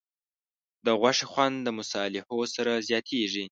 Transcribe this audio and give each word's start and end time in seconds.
د 0.85 0.87
غوښې 0.99 1.25
خوند 1.31 1.55
د 1.61 1.67
مصالحو 1.77 2.39
سره 2.55 2.71
زیاتېږي. 2.87 3.45